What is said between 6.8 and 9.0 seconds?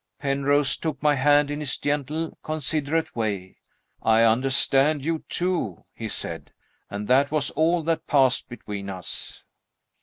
and that was all that passed between